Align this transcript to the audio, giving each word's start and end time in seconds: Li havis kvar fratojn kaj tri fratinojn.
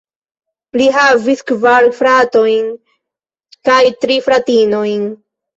Li 0.79 0.87
havis 0.95 1.43
kvar 1.51 1.87
fratojn 1.99 2.71
kaj 3.71 3.79
tri 4.07 4.21
fratinojn. 4.31 5.07